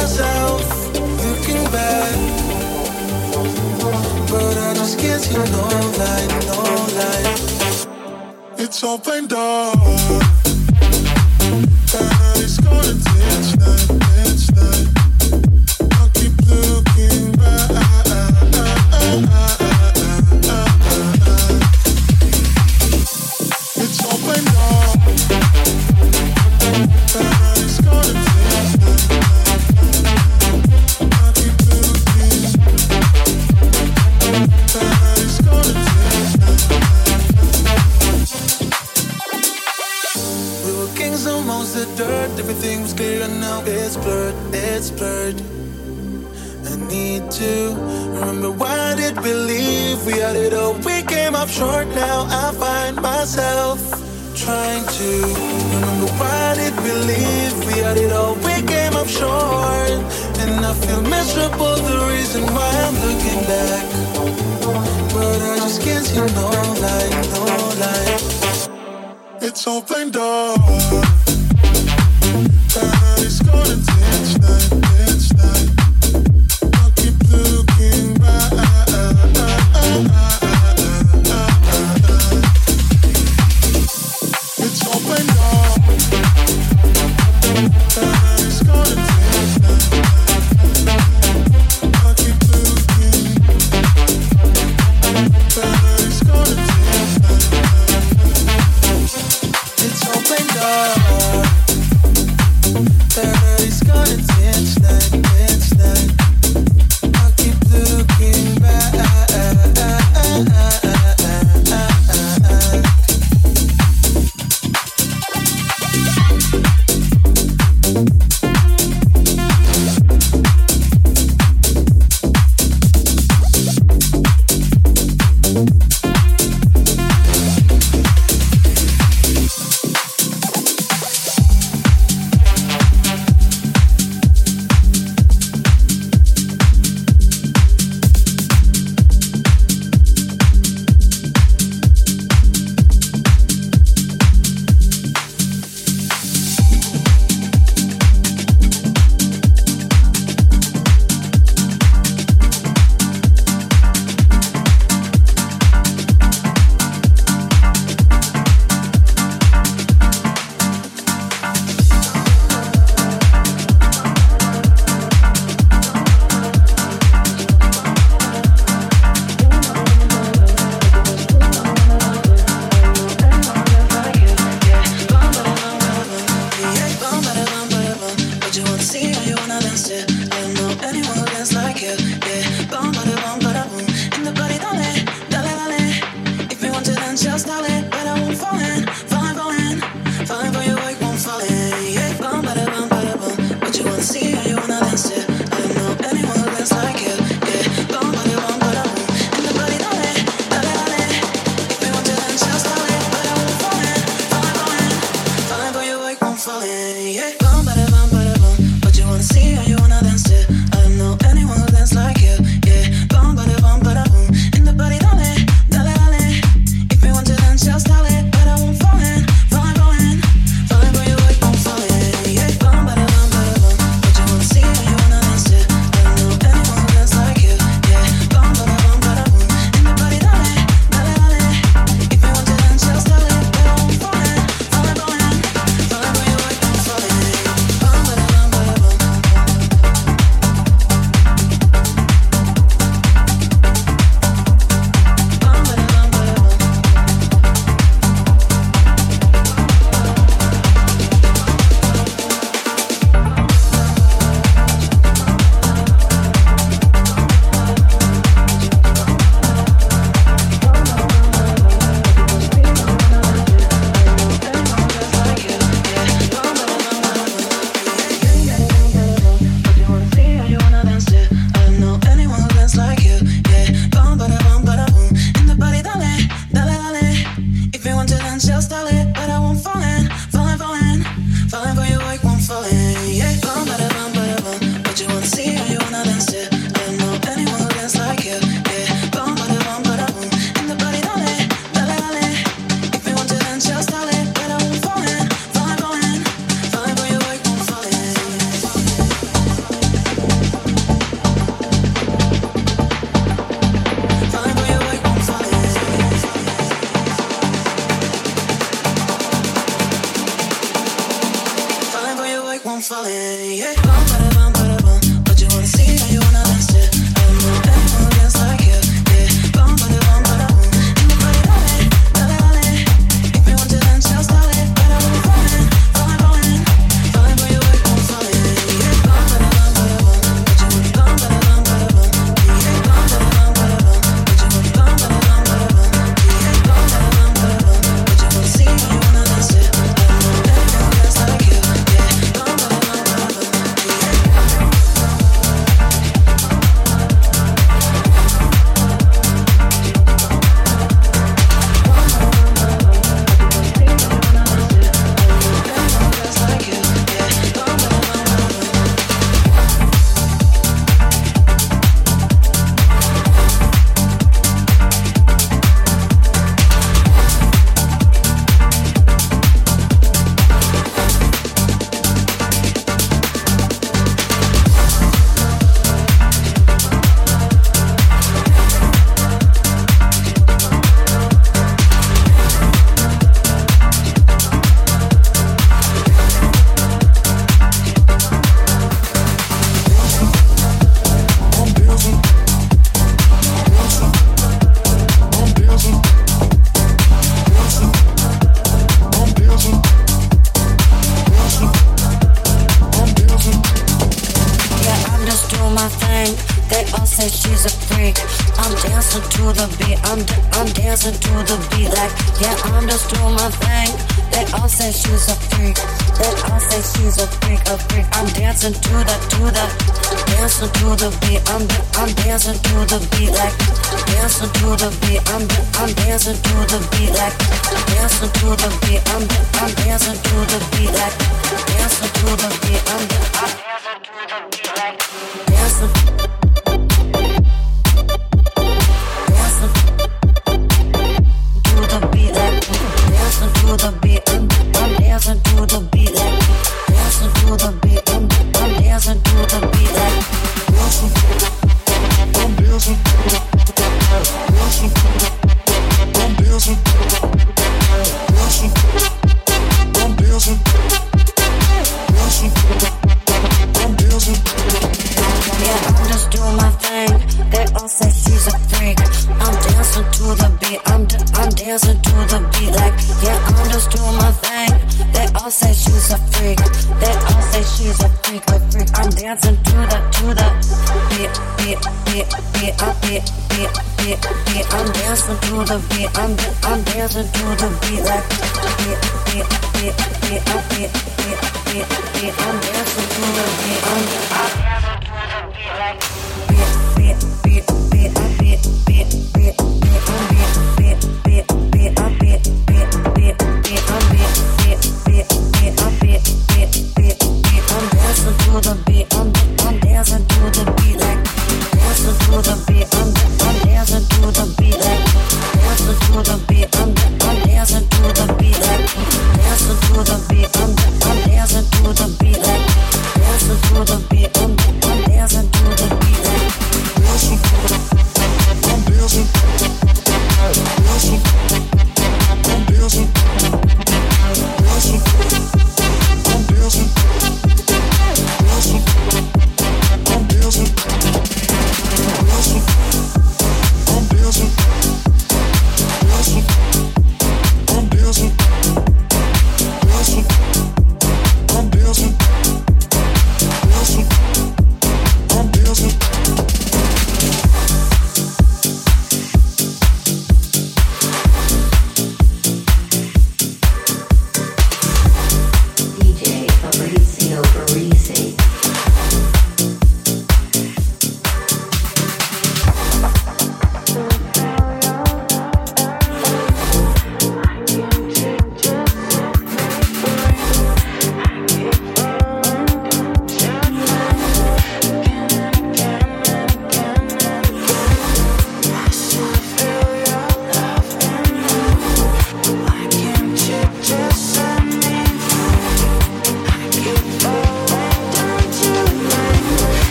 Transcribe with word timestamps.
myself 0.00 0.62
looking 0.96 1.62
back, 1.70 2.14
but 4.30 4.56
I 4.56 4.72
just 4.74 4.98
can't 4.98 5.20
see 5.20 5.34
no 5.34 5.44
light, 6.00 6.30
no 6.48 6.60
light. 6.98 7.38
It's 8.58 8.82
all 8.82 8.98
plain 8.98 9.26
dark, 9.26 9.76
and 11.44 11.66
it's 12.42 12.58
gonna 12.60 12.94
ditch 12.94 13.50
that, 13.60 13.80
ditch 14.24 14.46
that. 14.56 14.89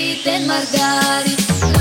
Margarita 0.00 0.30
e 0.30 0.40
Margarita. 0.46 1.79